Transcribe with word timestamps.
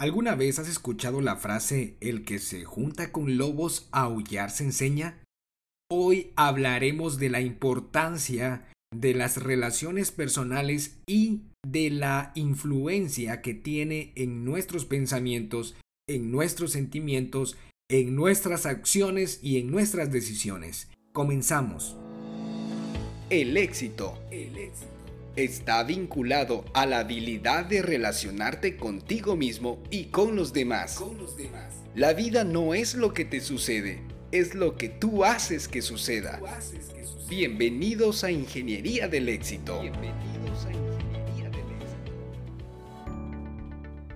¿Alguna 0.00 0.36
vez 0.36 0.60
has 0.60 0.68
escuchado 0.68 1.20
la 1.20 1.34
frase 1.34 1.96
el 2.00 2.24
que 2.24 2.38
se 2.38 2.64
junta 2.64 3.10
con 3.10 3.36
lobos 3.36 3.88
a 3.90 4.02
aullar 4.02 4.52
se 4.52 4.62
enseña? 4.62 5.24
Hoy 5.90 6.30
hablaremos 6.36 7.18
de 7.18 7.30
la 7.30 7.40
importancia 7.40 8.68
de 8.94 9.12
las 9.14 9.42
relaciones 9.42 10.12
personales 10.12 10.98
y 11.08 11.40
de 11.66 11.90
la 11.90 12.30
influencia 12.36 13.42
que 13.42 13.54
tiene 13.54 14.12
en 14.14 14.44
nuestros 14.44 14.84
pensamientos, 14.84 15.74
en 16.08 16.30
nuestros 16.30 16.70
sentimientos, 16.70 17.56
en 17.90 18.14
nuestras 18.14 18.66
acciones 18.66 19.40
y 19.42 19.58
en 19.58 19.68
nuestras 19.68 20.12
decisiones. 20.12 20.88
Comenzamos. 21.12 21.96
El 23.30 23.56
éxito. 23.56 24.16
El 24.30 24.56
éxito 24.58 24.97
está 25.44 25.84
vinculado 25.84 26.64
a 26.74 26.84
la 26.84 26.98
habilidad 26.98 27.64
de 27.64 27.80
relacionarte 27.80 28.76
contigo 28.76 29.36
mismo 29.36 29.80
y 29.90 30.06
con 30.06 30.34
los 30.34 30.52
demás. 30.52 31.00
La 31.94 32.12
vida 32.12 32.42
no 32.42 32.74
es 32.74 32.94
lo 32.94 33.12
que 33.12 33.24
te 33.24 33.40
sucede, 33.40 34.02
es 34.32 34.56
lo 34.56 34.76
que 34.76 34.88
tú 34.88 35.24
haces 35.24 35.68
que 35.68 35.80
suceda. 35.80 36.40
Bienvenidos 37.28 38.24
a 38.24 38.32
Ingeniería 38.32 39.06
del 39.06 39.28
Éxito. 39.28 39.80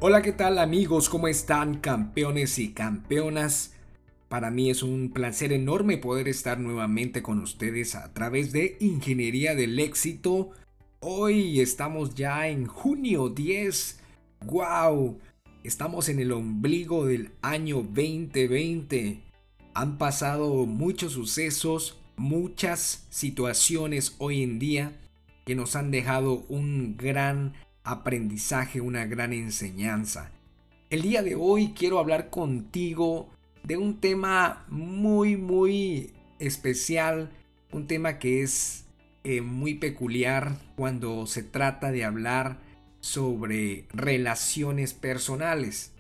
Hola, 0.00 0.23
¿qué 0.23 0.33
tal 0.33 0.59
amigos? 0.59 1.09
¿Cómo 1.09 1.28
están 1.28 1.78
campeones 1.78 2.59
y 2.59 2.73
campeonas? 2.73 3.75
Para 4.28 4.50
mí 4.50 4.70
es 4.70 4.83
un 4.83 5.12
placer 5.12 5.52
enorme 5.52 5.98
poder 5.98 6.27
estar 6.27 6.59
nuevamente 6.59 7.23
con 7.23 7.41
ustedes 7.41 7.95
a 7.95 8.12
través 8.12 8.50
de 8.50 8.77
Ingeniería 8.80 9.55
del 9.55 9.78
Éxito 9.78 10.50
Hoy 11.05 11.61
estamos 11.61 12.15
ya 12.15 12.47
en 12.47 12.69
junio 12.69 13.29
10. 13.29 13.98
¡Wow! 14.47 15.19
Estamos 15.65 16.09
en 16.09 16.20
el 16.20 16.30
ombligo 16.30 17.06
del 17.06 17.33
año 17.42 17.78
2020. 17.78 19.20
Han 19.75 19.98
pasado 19.98 20.64
muchos 20.64 21.14
sucesos, 21.14 21.98
muchas 22.14 23.08
situaciones 23.11 24.14
hoy 24.19 24.45
en 24.45 24.61
día 24.61 25.00
que 25.45 25.56
nos 25.56 25.75
han 25.75 25.91
dejado 25.91 26.45
un 26.48 26.97
gran 26.97 27.55
aprendizaje, 27.83 28.80
una 28.80 29.05
gran 29.05 29.33
enseñanza. 29.33 30.30
El 30.89 31.03
día 31.03 31.25
de 31.25 31.34
hoy 31.34 31.75
quiero 31.77 31.98
hablar 31.98 32.30
contigo 32.30 33.28
de 33.64 33.77
un 33.77 33.98
tema 33.98 34.67
muy, 34.69 35.36
muy 35.36 36.12
especial, 36.39 37.33
un 37.73 37.89
tema 37.89 38.20
que 38.20 38.45
es 38.45 38.81
eh, 39.25 39.41
muy 39.41 39.75
peculiar 39.75 40.59
cuando 40.77 41.27
se 41.27 41.42
trata 41.42 41.92
de 41.92 42.05
hablar 42.05 42.59
sobre 43.01 43.87
relaciones 43.92 44.95
personales. 44.95 45.92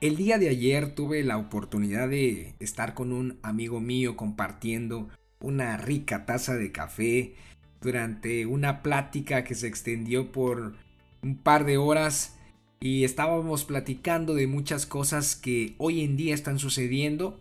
El 0.00 0.16
día 0.16 0.38
de 0.38 0.48
ayer 0.48 0.94
tuve 0.94 1.22
la 1.22 1.38
oportunidad 1.38 2.08
de 2.08 2.54
estar 2.58 2.94
con 2.94 3.12
un 3.12 3.38
amigo 3.42 3.80
mío 3.80 4.16
compartiendo 4.16 5.08
una 5.40 5.76
rica 5.76 6.26
taza 6.26 6.56
de 6.56 6.72
café 6.72 7.34
durante 7.80 8.46
una 8.46 8.82
plática 8.82 9.44
que 9.44 9.54
se 9.54 9.66
extendió 9.66 10.32
por 10.32 10.74
un 11.22 11.36
par 11.36 11.64
de 11.64 11.78
horas 11.78 12.36
y 12.80 13.04
estábamos 13.04 13.64
platicando 13.64 14.34
de 14.34 14.46
muchas 14.46 14.86
cosas 14.86 15.36
que 15.36 15.74
hoy 15.78 16.02
en 16.02 16.16
día 16.16 16.34
están 16.34 16.58
sucediendo, 16.58 17.40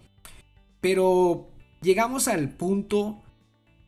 pero 0.80 1.50
llegamos 1.81 2.28
al 2.28 2.50
punto 2.50 3.22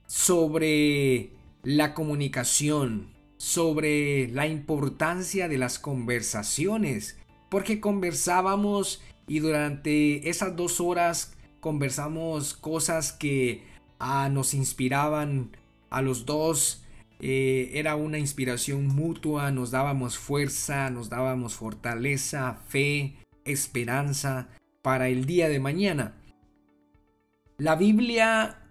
sobre 0.07 1.31
la 1.63 1.93
comunicación, 1.93 3.09
sobre 3.37 4.27
la 4.29 4.47
importancia 4.47 5.47
de 5.47 5.57
las 5.57 5.79
conversaciones, 5.79 7.17
porque 7.49 7.79
conversábamos 7.79 9.01
y 9.27 9.39
durante 9.39 10.29
esas 10.29 10.55
dos 10.55 10.79
horas 10.79 11.35
conversamos 11.59 12.53
cosas 12.53 13.11
que 13.11 13.63
ah, 13.99 14.29
nos 14.31 14.53
inspiraban 14.53 15.57
a 15.89 16.01
los 16.01 16.25
dos. 16.25 16.83
Eh, 17.19 17.71
era 17.73 17.95
una 17.95 18.19
inspiración 18.19 18.87
mutua, 18.87 19.49
nos 19.51 19.71
dábamos 19.71 20.17
fuerza, 20.17 20.89
nos 20.89 21.09
dábamos 21.09 21.55
fortaleza, 21.55 22.59
fe, 22.67 23.15
esperanza 23.45 24.49
para 24.81 25.07
el 25.07 25.25
día 25.25 25.49
de 25.49 25.59
mañana. 25.59 26.13
La 27.57 27.75
Biblia 27.75 28.64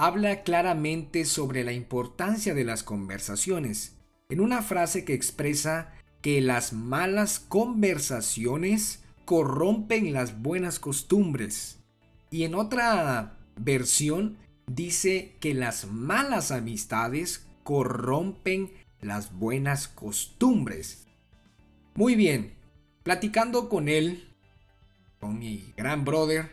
habla 0.00 0.44
claramente 0.44 1.26
sobre 1.26 1.62
la 1.62 1.74
importancia 1.74 2.54
de 2.54 2.64
las 2.64 2.82
conversaciones, 2.82 3.98
en 4.30 4.40
una 4.40 4.62
frase 4.62 5.04
que 5.04 5.12
expresa 5.12 5.92
que 6.22 6.40
las 6.40 6.72
malas 6.72 7.38
conversaciones 7.38 9.02
corrompen 9.26 10.14
las 10.14 10.40
buenas 10.40 10.78
costumbres. 10.78 11.80
Y 12.30 12.44
en 12.44 12.54
otra 12.54 13.36
versión 13.56 14.38
dice 14.66 15.36
que 15.38 15.52
las 15.52 15.86
malas 15.86 16.50
amistades 16.50 17.46
corrompen 17.62 18.72
las 19.02 19.34
buenas 19.34 19.86
costumbres. 19.86 21.08
Muy 21.94 22.14
bien, 22.14 22.54
platicando 23.02 23.68
con 23.68 23.90
él, 23.90 24.30
con 25.20 25.38
mi 25.38 25.74
gran 25.76 26.06
brother, 26.06 26.52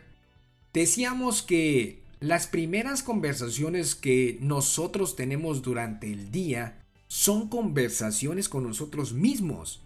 decíamos 0.74 1.44
que 1.44 2.06
las 2.19 2.47
primeras 2.47 3.03
conversaciones 3.03 3.94
que 3.94 4.39
nosotros 4.41 5.16
tenemos 5.16 5.61
durante 5.61 6.11
el 6.11 6.31
día 6.31 6.83
son 7.07 7.47
conversaciones 7.47 8.50
con 8.50 8.63
nosotros 8.63 9.13
mismos. 9.13 9.83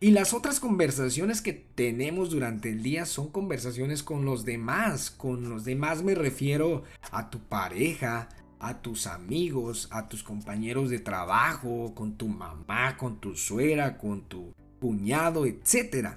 Y 0.00 0.10
las 0.10 0.34
otras 0.34 0.58
conversaciones 0.58 1.40
que 1.40 1.52
tenemos 1.52 2.30
durante 2.30 2.70
el 2.70 2.82
día 2.82 3.06
son 3.06 3.28
conversaciones 3.28 4.02
con 4.02 4.24
los 4.24 4.44
demás. 4.44 5.12
Con 5.12 5.48
los 5.48 5.64
demás 5.64 6.02
me 6.02 6.16
refiero 6.16 6.82
a 7.12 7.30
tu 7.30 7.38
pareja, 7.38 8.28
a 8.58 8.82
tus 8.82 9.06
amigos, 9.06 9.86
a 9.92 10.08
tus 10.08 10.24
compañeros 10.24 10.90
de 10.90 10.98
trabajo, 10.98 11.94
con 11.94 12.16
tu 12.16 12.26
mamá, 12.26 12.96
con 12.96 13.20
tu 13.20 13.36
suegra, 13.36 13.98
con 13.98 14.22
tu 14.22 14.52
cuñado, 14.80 15.46
etc. 15.46 16.16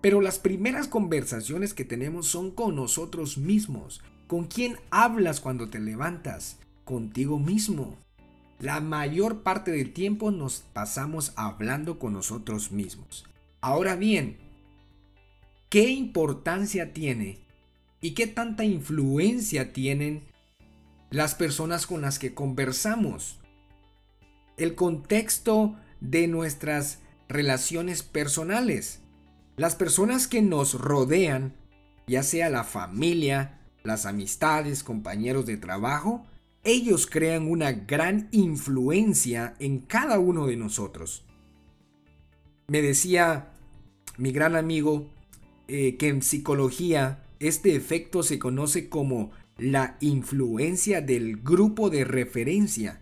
Pero 0.00 0.22
las 0.22 0.38
primeras 0.38 0.88
conversaciones 0.88 1.74
que 1.74 1.84
tenemos 1.84 2.26
son 2.26 2.50
con 2.50 2.76
nosotros 2.76 3.36
mismos. 3.36 4.00
¿Con 4.28 4.44
quién 4.44 4.76
hablas 4.90 5.40
cuando 5.40 5.70
te 5.70 5.80
levantas? 5.80 6.58
Contigo 6.84 7.38
mismo. 7.38 7.96
La 8.60 8.78
mayor 8.80 9.42
parte 9.42 9.70
del 9.70 9.94
tiempo 9.94 10.30
nos 10.30 10.64
pasamos 10.74 11.32
hablando 11.36 11.98
con 11.98 12.12
nosotros 12.12 12.70
mismos. 12.70 13.24
Ahora 13.62 13.96
bien, 13.96 14.36
¿qué 15.70 15.88
importancia 15.88 16.92
tiene 16.92 17.38
y 18.02 18.10
qué 18.10 18.26
tanta 18.26 18.64
influencia 18.64 19.72
tienen 19.72 20.24
las 21.08 21.34
personas 21.34 21.86
con 21.86 22.02
las 22.02 22.18
que 22.18 22.34
conversamos? 22.34 23.38
El 24.58 24.74
contexto 24.74 25.74
de 26.02 26.28
nuestras 26.28 26.98
relaciones 27.30 28.02
personales. 28.02 29.00
Las 29.56 29.74
personas 29.74 30.28
que 30.28 30.42
nos 30.42 30.74
rodean, 30.74 31.54
ya 32.06 32.22
sea 32.22 32.50
la 32.50 32.64
familia, 32.64 33.57
las 33.88 34.06
amistades, 34.06 34.84
compañeros 34.84 35.46
de 35.46 35.56
trabajo, 35.56 36.24
ellos 36.62 37.06
crean 37.06 37.48
una 37.48 37.72
gran 37.72 38.28
influencia 38.30 39.54
en 39.58 39.80
cada 39.80 40.18
uno 40.18 40.46
de 40.46 40.56
nosotros. 40.56 41.24
Me 42.68 42.82
decía 42.82 43.52
mi 44.16 44.32
gran 44.32 44.54
amigo 44.54 45.10
eh, 45.66 45.96
que 45.96 46.08
en 46.08 46.22
psicología 46.22 47.24
este 47.40 47.74
efecto 47.74 48.22
se 48.22 48.38
conoce 48.38 48.88
como 48.88 49.30
la 49.56 49.96
influencia 50.00 51.00
del 51.00 51.38
grupo 51.38 51.90
de 51.90 52.04
referencia. 52.04 53.00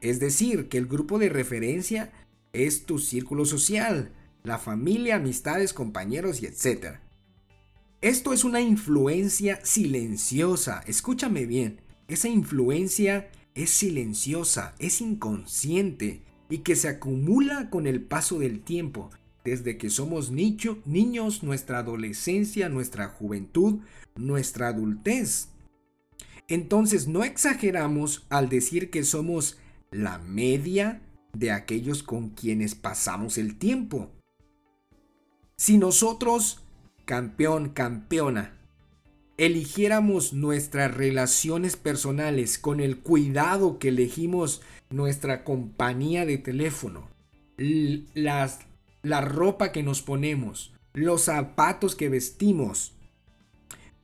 Es 0.00 0.18
decir, 0.18 0.68
que 0.68 0.78
el 0.78 0.86
grupo 0.86 1.18
de 1.18 1.28
referencia 1.28 2.12
es 2.52 2.86
tu 2.86 2.98
círculo 2.98 3.44
social, 3.44 4.12
la 4.42 4.58
familia, 4.58 5.16
amistades, 5.16 5.72
compañeros 5.72 6.42
y 6.42 6.46
etc. 6.46 6.98
Esto 8.02 8.32
es 8.32 8.42
una 8.42 8.60
influencia 8.60 9.64
silenciosa. 9.64 10.82
Escúchame 10.88 11.46
bien. 11.46 11.80
Esa 12.08 12.28
influencia 12.28 13.30
es 13.54 13.70
silenciosa, 13.70 14.74
es 14.80 15.00
inconsciente 15.00 16.20
y 16.50 16.58
que 16.58 16.74
se 16.74 16.88
acumula 16.88 17.70
con 17.70 17.86
el 17.86 18.02
paso 18.02 18.40
del 18.40 18.60
tiempo. 18.60 19.10
Desde 19.44 19.78
que 19.78 19.88
somos 19.88 20.32
niños, 20.32 21.44
nuestra 21.44 21.78
adolescencia, 21.78 22.68
nuestra 22.68 23.06
juventud, 23.06 23.78
nuestra 24.16 24.66
adultez. 24.66 25.50
Entonces 26.48 27.06
no 27.06 27.22
exageramos 27.22 28.26
al 28.30 28.48
decir 28.48 28.90
que 28.90 29.04
somos 29.04 29.58
la 29.92 30.18
media 30.18 31.02
de 31.34 31.52
aquellos 31.52 32.02
con 32.02 32.30
quienes 32.30 32.74
pasamos 32.74 33.38
el 33.38 33.58
tiempo. 33.58 34.10
Si 35.56 35.78
nosotros 35.78 36.62
campeón, 37.04 37.70
campeona, 37.70 38.58
eligiéramos 39.36 40.32
nuestras 40.32 40.94
relaciones 40.94 41.76
personales 41.76 42.58
con 42.58 42.80
el 42.80 42.98
cuidado 42.98 43.78
que 43.78 43.88
elegimos 43.88 44.62
nuestra 44.90 45.44
compañía 45.44 46.26
de 46.26 46.38
teléfono, 46.38 47.08
las 47.56 48.60
la 49.02 49.20
ropa 49.20 49.72
que 49.72 49.82
nos 49.82 50.00
ponemos, 50.00 50.72
los 50.92 51.22
zapatos 51.22 51.96
que 51.96 52.08
vestimos. 52.08 52.94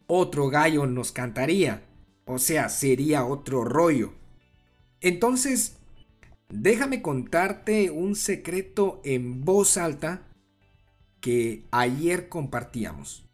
Otro 0.07 0.49
gallo 0.49 0.87
nos 0.87 1.13
cantaría, 1.13 1.85
o 2.25 2.39
sea, 2.39 2.69
sería 2.69 3.25
otro 3.25 3.65
rollo. 3.65 4.13
Entonces, 5.01 5.77
déjame 6.49 7.03
contarte 7.03 7.91
un 7.91 8.17
secreto 8.17 9.01
en 9.05 9.45
voz 9.45 9.77
alta 9.77 10.23
que 11.21 11.65
ayer 11.71 12.29
compartíamos. 12.29 13.25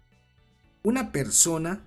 Una 0.83 1.13
persona 1.13 1.83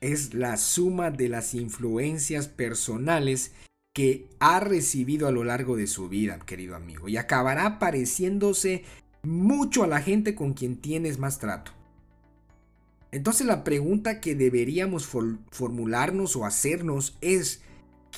es 0.00 0.34
la 0.34 0.56
suma 0.56 1.10
de 1.10 1.28
las 1.28 1.54
influencias 1.54 2.48
personales 2.48 3.52
que 3.92 4.28
ha 4.38 4.60
recibido 4.60 5.26
a 5.26 5.32
lo 5.32 5.44
largo 5.44 5.76
de 5.76 5.86
su 5.86 6.08
vida, 6.08 6.38
querido 6.46 6.76
amigo, 6.76 7.08
y 7.08 7.16
acabará 7.16 7.78
pareciéndose 7.78 8.84
mucho 9.22 9.82
a 9.82 9.88
la 9.88 10.00
gente 10.00 10.34
con 10.34 10.54
quien 10.54 10.76
tienes 10.76 11.18
más 11.18 11.38
trato. 11.38 11.72
Entonces 13.10 13.46
la 13.46 13.64
pregunta 13.64 14.20
que 14.20 14.34
deberíamos 14.34 15.06
formularnos 15.06 16.36
o 16.36 16.44
hacernos 16.44 17.16
es, 17.20 17.62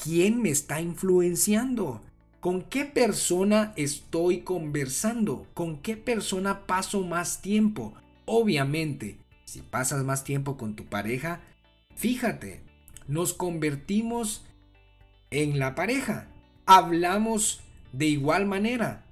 ¿quién 0.04 0.42
me 0.42 0.50
está 0.50 0.80
influenciando? 0.80 2.02
¿Con 2.40 2.62
qué 2.62 2.86
persona 2.86 3.74
estoy 3.76 4.40
conversando? 4.40 5.46
¿Con 5.52 5.76
qué 5.82 5.98
persona 5.98 6.66
paso 6.66 7.02
más 7.02 7.42
tiempo? 7.42 7.92
Obviamente, 8.24 9.18
si 9.44 9.60
pasas 9.60 10.04
más 10.04 10.24
tiempo 10.24 10.56
con 10.56 10.74
tu 10.74 10.86
pareja, 10.86 11.42
fíjate, 11.96 12.62
nos 13.08 13.34
convertimos 13.34 14.46
en 15.30 15.58
la 15.58 15.74
pareja. 15.74 16.28
Hablamos 16.64 17.60
de 17.92 18.06
igual 18.06 18.46
manera. 18.46 19.04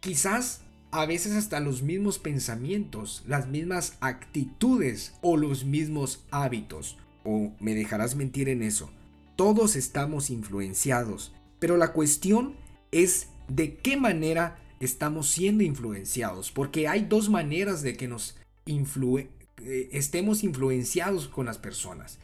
Quizás 0.00 0.62
a 0.90 1.06
veces 1.06 1.34
hasta 1.34 1.60
los 1.60 1.82
mismos 1.82 2.18
pensamientos, 2.18 3.22
las 3.28 3.46
mismas 3.46 3.96
actitudes 4.00 5.14
o 5.20 5.36
los 5.36 5.64
mismos 5.64 6.24
hábitos. 6.32 6.98
O 7.22 7.52
me 7.60 7.76
dejarás 7.76 8.16
mentir 8.16 8.48
en 8.48 8.60
eso. 8.60 8.90
Todos 9.36 9.76
estamos 9.76 10.30
influenciados, 10.30 11.32
pero 11.60 11.76
la 11.76 11.92
cuestión 11.92 12.60
es 12.92 13.28
de 13.48 13.76
qué 13.76 13.96
manera 13.96 14.58
estamos 14.80 15.28
siendo 15.28 15.64
influenciados, 15.64 16.52
porque 16.52 16.88
hay 16.88 17.04
dos 17.04 17.28
maneras 17.28 17.82
de 17.82 17.96
que 17.96 18.08
nos 18.08 18.36
eh, 18.66 19.88
estemos 19.92 20.44
influenciados 20.44 21.28
con 21.28 21.46
las 21.46 21.58
personas. 21.58 22.18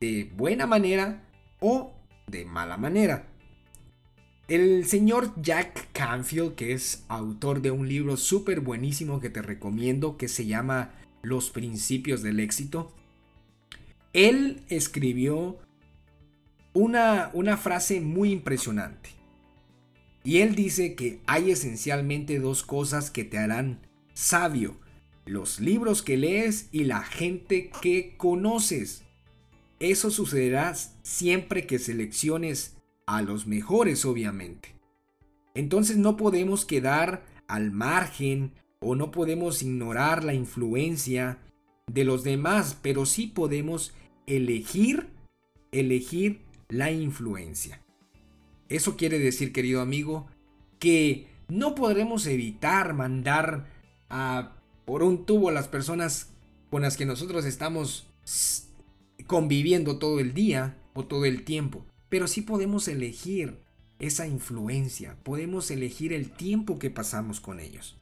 De 0.00 0.30
buena 0.36 0.66
manera 0.66 1.24
o 1.60 1.92
de 2.26 2.44
mala 2.44 2.76
manera. 2.76 3.28
El 4.48 4.84
señor 4.86 5.32
Jack 5.40 5.92
Canfield, 5.92 6.56
que 6.56 6.72
es 6.72 7.04
autor 7.08 7.62
de 7.62 7.70
un 7.70 7.88
libro 7.88 8.16
súper 8.16 8.60
buenísimo 8.60 9.20
que 9.20 9.30
te 9.30 9.40
recomiendo, 9.40 10.16
que 10.16 10.28
se 10.28 10.46
llama 10.46 10.90
Los 11.22 11.50
Principios 11.50 12.22
del 12.22 12.40
Éxito, 12.40 12.92
él 14.12 14.62
escribió 14.68 15.58
una, 16.74 17.30
una 17.32 17.56
frase 17.56 18.00
muy 18.00 18.32
impresionante. 18.32 19.21
Y 20.24 20.38
él 20.38 20.54
dice 20.54 20.94
que 20.94 21.20
hay 21.26 21.50
esencialmente 21.50 22.38
dos 22.38 22.62
cosas 22.62 23.10
que 23.10 23.24
te 23.24 23.38
harán 23.38 23.80
sabio 24.14 24.76
los 25.24 25.60
libros 25.60 26.02
que 26.02 26.16
lees 26.16 26.68
y 26.72 26.84
la 26.84 27.02
gente 27.02 27.70
que 27.80 28.14
conoces. 28.16 29.04
Eso 29.78 30.10
sucederá 30.10 30.74
siempre 31.02 31.66
que 31.66 31.78
selecciones 31.78 32.76
a 33.06 33.22
los 33.22 33.46
mejores, 33.46 34.04
obviamente. 34.04 34.74
Entonces 35.54 35.96
no 35.96 36.16
podemos 36.16 36.64
quedar 36.64 37.24
al 37.46 37.70
margen 37.70 38.52
o 38.80 38.94
no 38.94 39.10
podemos 39.10 39.62
ignorar 39.62 40.24
la 40.24 40.34
influencia 40.34 41.38
de 41.86 42.04
los 42.04 42.24
demás, 42.24 42.78
pero 42.80 43.06
sí 43.06 43.26
podemos 43.26 43.92
elegir, 44.26 45.08
elegir 45.72 46.40
la 46.68 46.90
influencia. 46.90 47.80
Eso 48.72 48.96
quiere 48.96 49.18
decir, 49.18 49.52
querido 49.52 49.82
amigo, 49.82 50.26
que 50.78 51.28
no 51.48 51.74
podremos 51.74 52.26
evitar 52.26 52.94
mandar 52.94 53.66
a 54.08 54.56
por 54.86 55.02
un 55.02 55.26
tubo 55.26 55.50
las 55.50 55.68
personas 55.68 56.30
con 56.70 56.82
las 56.82 56.96
que 56.96 57.04
nosotros 57.04 57.44
estamos 57.44 58.06
conviviendo 59.26 59.98
todo 59.98 60.20
el 60.20 60.32
día 60.32 60.78
o 60.94 61.04
todo 61.04 61.26
el 61.26 61.44
tiempo. 61.44 61.84
Pero 62.08 62.26
sí 62.26 62.40
podemos 62.40 62.88
elegir 62.88 63.58
esa 63.98 64.26
influencia, 64.26 65.16
podemos 65.22 65.70
elegir 65.70 66.14
el 66.14 66.30
tiempo 66.30 66.78
que 66.78 66.88
pasamos 66.88 67.40
con 67.40 67.60
ellos. 67.60 67.98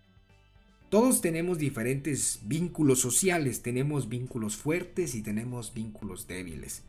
Todos 0.89 1.21
tenemos 1.21 1.59
diferentes 1.59 2.41
vínculos 2.45 3.01
sociales, 3.01 3.63
tenemos 3.63 4.09
vínculos 4.09 4.57
fuertes 4.57 5.17
y 5.17 5.23
tenemos 5.23 5.75
vínculos 5.75 6.29
débiles. 6.29 6.85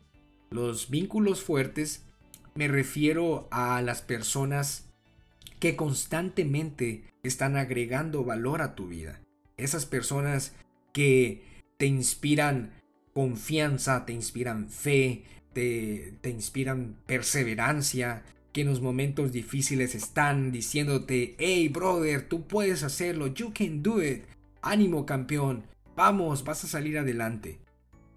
Los 0.50 0.88
vínculos 0.88 1.42
fuertes 1.42 2.04
me 2.54 2.68
refiero 2.68 3.48
a 3.50 3.80
las 3.82 4.02
personas 4.02 4.86
que 5.58 5.76
constantemente 5.76 7.04
están 7.22 7.56
agregando 7.56 8.24
valor 8.24 8.62
a 8.62 8.74
tu 8.74 8.88
vida. 8.88 9.20
Esas 9.56 9.86
personas 9.86 10.54
que 10.92 11.42
te 11.76 11.86
inspiran 11.86 12.72
confianza, 13.14 14.04
te 14.06 14.12
inspiran 14.12 14.68
fe, 14.68 15.24
te, 15.52 16.14
te 16.20 16.30
inspiran 16.30 16.96
perseverancia, 17.06 18.24
que 18.52 18.62
en 18.62 18.68
los 18.68 18.82
momentos 18.82 19.32
difíciles 19.32 19.94
están 19.94 20.52
diciéndote, 20.52 21.36
hey 21.38 21.68
brother, 21.68 22.28
tú 22.28 22.46
puedes 22.46 22.82
hacerlo, 22.82 23.28
you 23.28 23.52
can 23.54 23.82
do 23.82 24.02
it, 24.02 24.24
ánimo 24.60 25.06
campeón, 25.06 25.64
vamos, 25.96 26.44
vas 26.44 26.64
a 26.64 26.68
salir 26.68 26.98
adelante. 26.98 27.58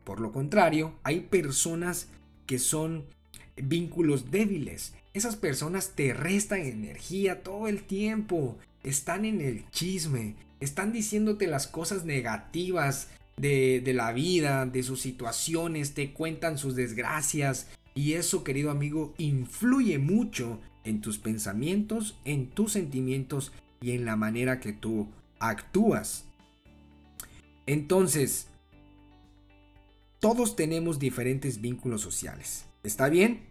Por 0.04 0.20
lo 0.20 0.32
contrario, 0.32 0.94
hay 1.04 1.22
personas 1.22 2.10
que 2.46 2.60
son 2.60 3.06
vínculos 3.58 4.32
débiles. 4.32 4.94
Esas 5.14 5.36
personas 5.36 5.94
te 5.96 6.14
restan 6.14 6.62
energía 6.62 7.44
todo 7.44 7.68
el 7.68 7.84
tiempo, 7.84 8.58
están 8.84 9.26
en 9.26 9.42
el 9.42 9.70
chisme, 9.72 10.36
están 10.60 10.92
diciéndote 10.92 11.48
las 11.48 11.68
cosas 11.68 12.06
negativas 12.06 13.10
de, 13.38 13.82
la 13.94 14.12
vida, 14.12 14.66
de 14.66 14.84
sus 14.84 15.02
situaciones, 15.02 15.94
te 15.94 16.14
cuentan 16.14 16.58
sus 16.58 16.76
desgracias. 16.76 17.68
Y 17.94 18.14
eso, 18.14 18.44
querido 18.44 18.72
amigo, 18.72 19.14
influye 19.18 20.00
mucho 20.00 20.60
en 20.84 21.02
tus 21.02 21.18
pensamientos, 21.18 22.18
en 22.26 22.50
tus 22.50 22.74
sentimientos 22.74 23.52
y 23.82 23.92
en 23.92 24.06
la 24.06 24.16
manera 24.16 24.60
que 24.60 24.74
tú 24.74 25.08
actúas. 25.40 26.26
Entonces, 27.66 28.48
todos 30.20 30.56
tenemos 30.56 31.00
diferentes 31.00 31.62
vínculos 31.62 32.02
sociales. 32.02 32.66
¿Está 32.86 33.10
bien? 33.10 33.42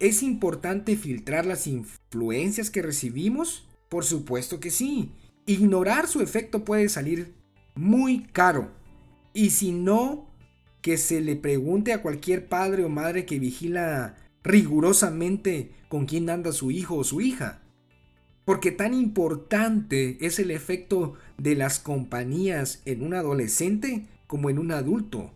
¿Es 0.00 0.22
importante 0.22 0.96
filtrar 0.96 1.46
las 1.46 1.66
influencias 1.68 2.70
que 2.70 2.82
recibimos? 2.82 3.68
Por 3.88 4.04
supuesto 4.04 4.58
que 4.58 4.70
sí. 4.70 5.12
Ignorar 5.46 6.08
su 6.08 6.20
efecto 6.20 6.64
puede 6.64 6.88
salir 6.88 7.34
muy 7.76 8.24
caro. 8.32 8.72
Y 9.34 9.50
si 9.50 9.70
no, 9.70 10.28
que 10.82 10.96
se 10.96 11.20
le 11.20 11.36
pregunte 11.36 11.92
a 11.92 12.02
cualquier 12.02 12.48
padre 12.48 12.84
o 12.84 12.88
madre 12.88 13.24
que 13.24 13.38
vigila 13.38 14.16
rigurosamente 14.42 15.72
con 15.88 16.06
quién 16.06 16.28
anda 16.28 16.52
su 16.52 16.70
hijo 16.70 16.96
o 16.96 17.04
su 17.04 17.20
hija. 17.20 17.62
Porque 18.44 18.72
tan 18.72 18.94
importante 18.94 20.18
es 20.26 20.40
el 20.40 20.50
efecto 20.50 21.14
de 21.38 21.54
las 21.54 21.78
compañías 21.78 22.82
en 22.84 23.02
un 23.02 23.14
adolescente 23.14 24.08
como 24.26 24.50
en 24.50 24.58
un 24.58 24.72
adulto. 24.72 25.32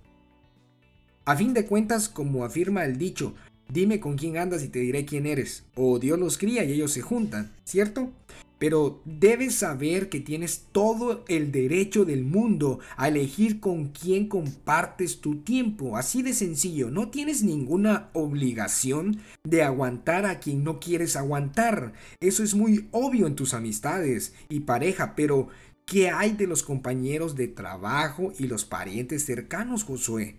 A 1.27 1.37
fin 1.37 1.55
de 1.55 1.65
cuentas, 1.65 2.11
como 2.11 2.45
afirma 2.45 2.85
el 2.85 2.99
dicho, 2.99 3.35
dime 3.71 3.99
con 3.99 4.19
quién 4.19 4.37
andas 4.37 4.63
y 4.63 4.69
te 4.69 4.81
diré 4.81 5.07
quién 5.07 5.25
eres. 5.25 5.65
O 5.75 5.99
Dios 5.99 6.19
los 6.19 6.37
cría 6.37 6.65
y 6.65 6.73
ellos 6.73 6.93
se 6.93 7.01
juntan, 7.01 7.51
¿cierto? 7.65 8.11
Pero 8.59 9.01
debes 9.07 9.55
saber 9.55 10.11
que 10.11 10.21
tienes 10.21 10.67
todo 10.71 11.25
el 11.29 11.51
derecho 11.51 12.05
del 12.05 12.25
mundo 12.25 12.79
a 12.99 13.09
elegir 13.09 13.59
con 13.59 13.89
quién 13.89 14.29
compartes 14.29 15.23
tu 15.23 15.37
tiempo. 15.37 15.97
Así 15.97 16.23
de 16.23 16.35
sencillo. 16.35 16.91
No 16.91 17.09
tienes 17.09 17.43
ninguna 17.43 18.11
obligación 18.13 19.21
de 19.45 19.63
aguantar 19.63 20.27
a 20.27 20.41
quien 20.41 20.63
no 20.63 20.79
quieres 20.79 21.17
aguantar. 21.17 21.95
Eso 22.21 22.43
es 22.43 22.55
muy 22.55 22.87
obvio 22.91 23.27
en 23.27 23.35
tus 23.35 23.55
amistades 23.55 24.35
y 24.51 24.61
pareja. 24.61 25.15
Pero, 25.17 25.49
¿qué 25.87 26.11
hay 26.11 26.33
de 26.33 26.47
los 26.47 26.63
compañeros 26.63 27.35
de 27.35 27.49
trabajo 27.49 28.33
y 28.39 28.47
los 28.47 28.67
parientes 28.67 29.25
cercanos, 29.25 29.85
Josué? 29.85 30.37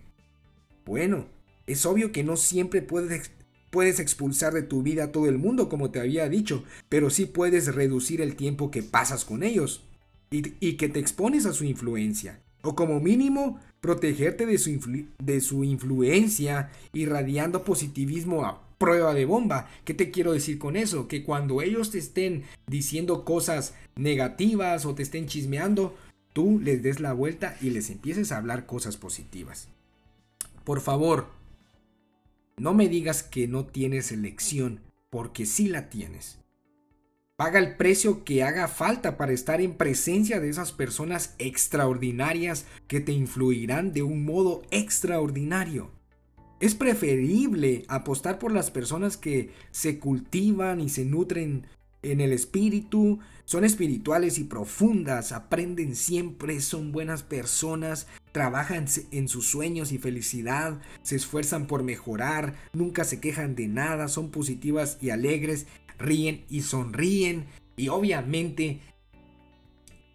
Bueno, 0.86 1.26
es 1.66 1.84
obvio 1.84 2.12
que 2.12 2.24
no 2.24 2.36
siempre 2.36 2.80
puedes 2.80 3.30
puedes 3.70 4.00
expulsar 4.00 4.54
de 4.54 4.62
tu 4.62 4.82
vida 4.82 5.04
a 5.04 5.12
todo 5.12 5.28
el 5.28 5.36
mundo, 5.36 5.68
como 5.68 5.90
te 5.90 6.00
había 6.00 6.30
dicho, 6.30 6.64
pero 6.88 7.10
sí 7.10 7.26
puedes 7.26 7.74
reducir 7.74 8.22
el 8.22 8.34
tiempo 8.34 8.70
que 8.70 8.82
pasas 8.82 9.26
con 9.26 9.42
ellos 9.42 9.82
y, 10.30 10.72
que 10.76 10.88
te 10.88 10.98
expones 10.98 11.44
a 11.44 11.52
su 11.52 11.64
influencia. 11.64 12.40
O 12.62 12.74
como 12.74 13.00
mínimo, 13.00 13.60
protegerte 13.80 14.46
de 14.46 14.56
su, 14.56 15.04
de 15.22 15.40
su 15.42 15.62
influencia, 15.62 16.70
irradiando 16.94 17.64
positivismo 17.64 18.62
prueba 18.78 19.12
de 19.12 19.26
bomba. 19.26 19.68
¿Qué 19.84 19.92
te 19.92 20.10
quiero 20.10 20.32
decir 20.32 20.58
con 20.58 20.76
eso? 20.76 21.06
Que 21.06 21.22
cuando 21.22 21.60
ellos 21.60 21.90
te 21.90 21.98
estén 21.98 22.44
diciendo 22.66 23.26
cosas 23.26 23.74
negativas 23.94 24.86
o 24.86 24.94
te 24.94 25.02
estén 25.02 25.26
chismeando, 25.26 25.94
tú 26.32 26.60
les 26.60 26.82
des 26.82 27.00
la 27.00 27.12
vuelta 27.12 27.56
y 27.60 27.70
les 27.70 27.90
empieces 27.90 28.32
a 28.32 28.38
hablar 28.38 28.64
cosas 28.66 28.96
positivas. 28.96 29.68
Por 30.66 30.80
favor, 30.80 31.28
no 32.56 32.74
me 32.74 32.88
digas 32.88 33.22
que 33.22 33.46
no 33.46 33.66
tienes 33.66 34.10
elección, 34.10 34.80
porque 35.10 35.46
sí 35.46 35.68
la 35.68 35.88
tienes. 35.90 36.40
Paga 37.36 37.60
el 37.60 37.76
precio 37.76 38.24
que 38.24 38.42
haga 38.42 38.66
falta 38.66 39.16
para 39.16 39.30
estar 39.30 39.60
en 39.60 39.74
presencia 39.74 40.40
de 40.40 40.48
esas 40.48 40.72
personas 40.72 41.36
extraordinarias 41.38 42.66
que 42.88 42.98
te 42.98 43.12
influirán 43.12 43.92
de 43.92 44.02
un 44.02 44.24
modo 44.24 44.62
extraordinario. 44.72 45.92
Es 46.58 46.74
preferible 46.74 47.84
apostar 47.86 48.40
por 48.40 48.50
las 48.50 48.72
personas 48.72 49.16
que 49.16 49.52
se 49.70 50.00
cultivan 50.00 50.80
y 50.80 50.88
se 50.88 51.04
nutren 51.04 51.68
en 52.02 52.20
el 52.20 52.32
espíritu, 52.32 53.18
son 53.44 53.64
espirituales 53.64 54.38
y 54.38 54.44
profundas, 54.44 55.32
aprenden 55.32 55.94
siempre, 55.94 56.60
son 56.60 56.92
buenas 56.92 57.22
personas, 57.22 58.06
trabajan 58.32 58.86
en 59.12 59.28
sus 59.28 59.46
sueños 59.46 59.92
y 59.92 59.98
felicidad, 59.98 60.80
se 61.02 61.16
esfuerzan 61.16 61.66
por 61.66 61.82
mejorar, 61.82 62.56
nunca 62.72 63.04
se 63.04 63.20
quejan 63.20 63.54
de 63.54 63.68
nada, 63.68 64.08
son 64.08 64.30
positivas 64.30 64.98
y 65.00 65.10
alegres, 65.10 65.66
ríen 65.98 66.44
y 66.48 66.62
sonríen 66.62 67.46
y 67.76 67.88
obviamente 67.88 68.80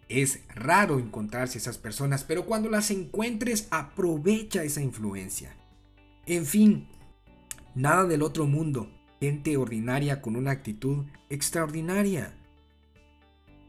es 0.08 0.40
raro 0.54 0.98
encontrarse 0.98 1.58
esas 1.58 1.78
personas, 1.78 2.24
pero 2.24 2.44
cuando 2.44 2.68
las 2.68 2.90
encuentres 2.90 3.66
aprovecha 3.70 4.62
esa 4.62 4.82
influencia. 4.82 5.56
En 6.26 6.44
fin, 6.44 6.86
nada 7.74 8.04
del 8.04 8.22
otro 8.22 8.46
mundo, 8.46 8.90
gente 9.22 9.56
ordinaria 9.56 10.20
con 10.20 10.34
una 10.34 10.50
actitud 10.50 11.04
extraordinaria. 11.30 12.34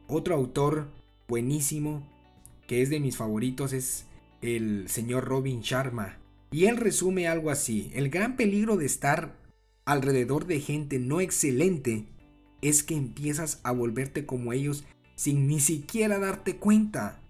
Otro 0.08 0.34
autor 0.34 0.90
buenísimo, 1.28 2.02
que 2.66 2.82
es 2.82 2.90
de 2.90 3.00
mis 3.00 3.18
favoritos, 3.18 3.72
es 3.72 4.08
el 4.42 4.90
señor 4.90 5.26
Robin 5.26 5.62
Sharma. 5.62 6.18
Y 6.50 6.66
él 6.66 6.78
resume 6.78 7.28
algo 7.28 7.52
así, 7.52 7.92
el 7.94 8.10
gran 8.10 8.36
peligro 8.36 8.78
de 8.78 8.88
estar 8.88 9.36
alrededor 9.86 10.48
de 10.48 10.60
gente 10.60 10.98
no 10.98 11.22
excelente 11.22 12.08
es 12.64 12.82
que 12.82 12.96
empiezas 12.96 13.60
a 13.62 13.74
volverte 13.74 14.26
como 14.26 14.54
ellos 14.54 14.86
sin 15.14 15.46
ni 15.46 15.60
siquiera 15.60 16.18
darte 16.18 16.58
cuenta. 16.58 17.22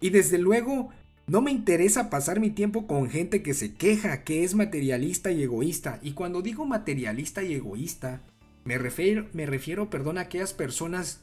Y 0.00 0.10
desde 0.10 0.38
luego, 0.38 0.90
no 1.26 1.40
me 1.42 1.50
interesa 1.50 2.08
pasar 2.08 2.38
mi 2.38 2.50
tiempo 2.50 2.86
con 2.86 3.10
gente 3.10 3.42
que 3.42 3.52
se 3.52 3.74
queja, 3.74 4.22
que 4.22 4.44
es 4.44 4.54
materialista 4.54 5.32
y 5.32 5.42
egoísta. 5.42 5.98
Y 6.02 6.12
cuando 6.12 6.40
digo 6.40 6.66
materialista 6.66 7.42
y 7.42 7.54
egoísta, 7.54 8.22
me 8.64 8.78
refiero, 8.78 9.26
me 9.32 9.44
refiero 9.46 9.90
perdón, 9.90 10.18
a 10.18 10.22
aquellas 10.22 10.52
personas 10.52 11.20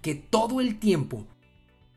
que 0.00 0.14
todo 0.14 0.60
el 0.60 0.78
tiempo, 0.78 1.26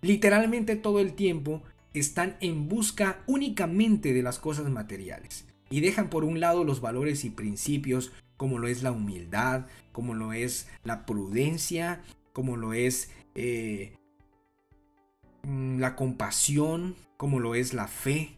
literalmente 0.02 0.76
todo 0.76 1.00
el 1.00 1.14
tiempo, 1.14 1.64
están 1.94 2.36
en 2.42 2.68
busca 2.68 3.24
únicamente 3.26 4.14
de 4.14 4.22
las 4.22 4.38
cosas 4.38 4.70
materiales. 4.70 5.46
Y 5.70 5.80
dejan 5.80 6.10
por 6.10 6.26
un 6.26 6.40
lado 6.40 6.64
los 6.64 6.82
valores 6.82 7.24
y 7.24 7.30
principios, 7.30 8.12
como 8.36 8.58
lo 8.58 8.68
es 8.68 8.84
la 8.84 8.92
humildad, 8.92 9.66
como 9.92 10.14
lo 10.14 10.34
es 10.34 10.68
la 10.84 11.06
prudencia, 11.06 12.02
como 12.34 12.58
lo 12.58 12.74
es 12.74 13.12
eh, 13.36 13.94
mm, 15.44 15.80
la 15.80 15.96
compasión, 15.96 16.96
como 17.20 17.42
lo 17.42 17.54
es 17.54 17.74
la 17.74 17.90
fe 17.90 18.38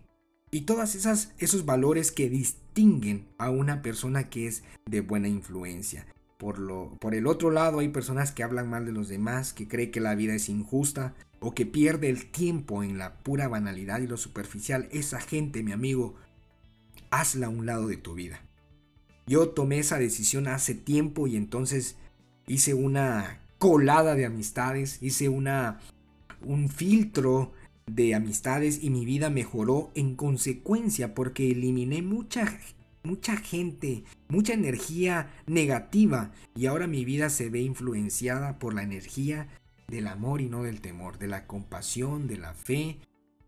y 0.49 0.61
todas 0.61 0.95
esas 0.95 1.33
esos 1.37 1.65
valores 1.65 2.11
que 2.11 2.31
distinguen 2.31 3.27
a 3.37 3.51
una 3.51 3.83
persona 3.83 4.27
que 4.27 4.47
es 4.47 4.63
de 4.89 5.01
buena 5.01 5.27
influencia. 5.27 6.07
Por, 6.39 6.57
lo, 6.57 6.97
por 6.99 7.13
el 7.13 7.27
otro 7.27 7.51
lado 7.51 7.77
hay 7.77 7.89
personas 7.89 8.31
que 8.31 8.41
hablan 8.41 8.71
mal 8.71 8.87
de 8.87 8.91
los 8.91 9.07
demás, 9.07 9.53
que 9.53 9.67
creen 9.67 9.91
que 9.91 9.99
la 9.99 10.15
vida 10.15 10.33
es 10.33 10.49
injusta 10.49 11.13
o 11.39 11.53
que 11.53 11.67
pierde 11.67 12.09
el 12.09 12.31
tiempo 12.31 12.81
en 12.81 12.97
la 12.97 13.19
pura 13.19 13.47
banalidad 13.47 14.01
y 14.01 14.07
lo 14.07 14.17
superficial. 14.17 14.89
Esa 14.91 15.21
gente, 15.21 15.61
mi 15.61 15.73
amigo, 15.73 16.15
hazla 17.11 17.45
a 17.45 17.49
un 17.49 17.67
lado 17.67 17.87
de 17.87 17.97
tu 17.97 18.15
vida. 18.15 18.41
Yo 19.27 19.49
tomé 19.49 19.77
esa 19.77 19.99
decisión 19.99 20.47
hace 20.47 20.73
tiempo 20.73 21.27
y 21.27 21.35
entonces 21.35 21.97
hice 22.47 22.73
una 22.73 23.41
colada 23.59 24.15
de 24.15 24.25
amistades, 24.25 24.97
hice 25.03 25.29
una 25.29 25.79
un 26.43 26.67
filtro 26.67 27.53
de 27.95 28.15
amistades 28.15 28.83
y 28.83 28.89
mi 28.89 29.05
vida 29.05 29.29
mejoró 29.29 29.91
en 29.95 30.15
consecuencia 30.15 31.13
porque 31.13 31.51
eliminé 31.51 32.01
mucha 32.01 32.59
mucha 33.03 33.35
gente, 33.35 34.03
mucha 34.27 34.53
energía 34.53 35.31
negativa 35.47 36.31
y 36.55 36.67
ahora 36.67 36.87
mi 36.87 37.03
vida 37.03 37.29
se 37.29 37.49
ve 37.49 37.61
influenciada 37.61 38.59
por 38.59 38.73
la 38.73 38.83
energía 38.83 39.47
del 39.87 40.07
amor 40.07 40.39
y 40.39 40.45
no 40.45 40.63
del 40.63 40.81
temor, 40.81 41.17
de 41.17 41.27
la 41.27 41.47
compasión, 41.47 42.27
de 42.27 42.37
la 42.37 42.53
fe 42.53 42.99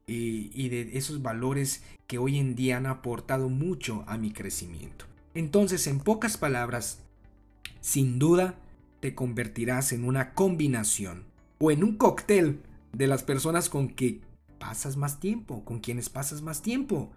y, 0.07 0.51
y 0.53 0.69
de 0.69 0.97
esos 0.97 1.21
valores 1.21 1.83
que 2.07 2.17
hoy 2.17 2.39
en 2.39 2.55
día 2.55 2.77
han 2.77 2.87
aportado 2.87 3.49
mucho 3.49 4.03
a 4.07 4.17
mi 4.17 4.31
crecimiento. 4.31 5.05
Entonces, 5.35 5.85
en 5.87 5.99
pocas 5.99 6.37
palabras, 6.37 6.99
sin 7.79 8.19
duda 8.19 8.55
te 8.99 9.13
convertirás 9.13 9.93
en 9.93 10.03
una 10.03 10.33
combinación 10.33 11.25
o 11.59 11.71
en 11.71 11.83
un 11.83 11.95
cóctel 11.95 12.59
de 12.91 13.07
las 13.07 13.23
personas 13.23 13.69
con 13.69 13.89
que 13.89 14.21
pasas 14.63 14.95
más 14.95 15.19
tiempo, 15.19 15.65
con 15.65 15.81
quienes 15.81 16.07
pasas 16.07 16.41
más 16.41 16.61
tiempo. 16.61 17.11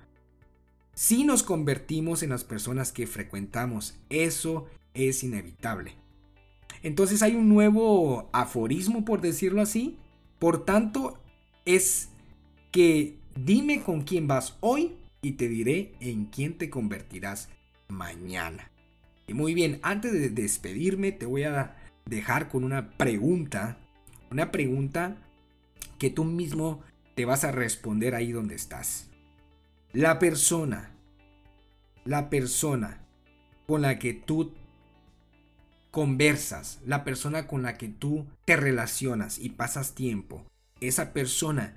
Si 0.94 1.22
nos 1.22 1.44
convertimos 1.44 2.24
en 2.24 2.30
las 2.30 2.42
personas 2.42 2.90
que 2.90 3.06
frecuentamos, 3.06 3.94
eso 4.10 4.66
es 4.94 5.22
inevitable. 5.22 5.94
Entonces 6.82 7.22
hay 7.22 7.36
un 7.36 7.48
nuevo 7.48 8.28
aforismo, 8.32 9.04
por 9.04 9.20
decirlo 9.20 9.62
así. 9.62 9.96
Por 10.40 10.64
tanto, 10.64 11.20
es 11.64 12.08
que 12.72 13.16
dime 13.36 13.84
con 13.84 14.02
quién 14.02 14.26
vas 14.26 14.56
hoy 14.58 14.96
y 15.22 15.32
te 15.32 15.48
diré 15.48 15.94
en 16.00 16.24
quién 16.24 16.58
te 16.58 16.68
convertirás 16.68 17.48
mañana. 17.86 18.72
Y 19.28 19.34
muy 19.34 19.54
bien, 19.54 19.78
antes 19.82 20.12
de 20.12 20.30
despedirme 20.30 21.12
te 21.12 21.26
voy 21.26 21.44
a 21.44 21.76
dejar 22.06 22.48
con 22.48 22.64
una 22.64 22.90
pregunta. 22.90 23.78
Una 24.32 24.50
pregunta 24.50 25.16
que 25.98 26.10
tú 26.10 26.24
mismo 26.24 26.82
te 27.16 27.24
vas 27.24 27.44
a 27.44 27.50
responder 27.50 28.14
ahí 28.14 28.30
donde 28.30 28.54
estás. 28.54 29.08
La 29.92 30.18
persona, 30.18 30.90
la 32.04 32.28
persona 32.28 33.00
con 33.66 33.82
la 33.82 33.98
que 33.98 34.12
tú 34.12 34.52
conversas, 35.90 36.78
la 36.84 37.04
persona 37.04 37.46
con 37.46 37.62
la 37.62 37.78
que 37.78 37.88
tú 37.88 38.26
te 38.44 38.54
relacionas 38.54 39.38
y 39.38 39.48
pasas 39.48 39.94
tiempo, 39.94 40.44
esa 40.82 41.14
persona 41.14 41.74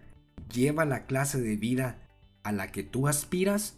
lleva 0.54 0.84
la 0.84 1.06
clase 1.06 1.40
de 1.40 1.56
vida 1.56 2.06
a 2.44 2.52
la 2.52 2.72
que 2.74 2.84
tú 2.84 3.08
aspiras, 3.08 3.78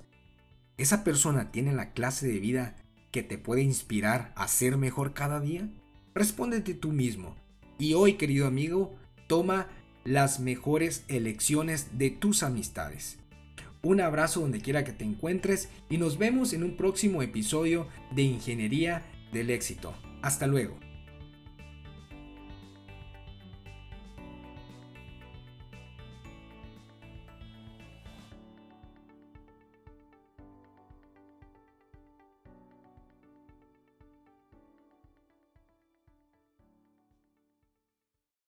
esa 0.77 1.03
persona 1.03 1.51
tiene 1.51 1.73
la 1.73 1.93
clase 1.93 2.27
de 2.27 2.39
vida 2.39 2.75
que 3.11 3.21
te 3.21 3.37
puede 3.37 3.61
inspirar 3.61 4.33
a 4.35 4.47
ser 4.47 4.77
mejor 4.77 5.13
cada 5.13 5.39
día. 5.39 5.69
Respóndete 6.15 6.73
tú 6.73 6.91
mismo. 6.91 7.35
Y 7.77 7.93
hoy, 7.93 8.13
querido 8.13 8.47
amigo, 8.47 8.95
toma 9.27 9.67
las 10.03 10.39
mejores 10.39 11.05
elecciones 11.07 11.97
de 11.97 12.09
tus 12.09 12.43
amistades. 12.43 13.17
Un 13.83 14.01
abrazo 14.01 14.41
donde 14.41 14.61
quiera 14.61 14.83
que 14.83 14.93
te 14.93 15.03
encuentres 15.03 15.69
y 15.89 15.97
nos 15.97 16.17
vemos 16.17 16.53
en 16.53 16.63
un 16.63 16.77
próximo 16.77 17.21
episodio 17.21 17.87
de 18.11 18.23
Ingeniería 18.23 19.03
del 19.33 19.49
Éxito. 19.49 19.95
Hasta 20.21 20.45
luego. 20.45 20.90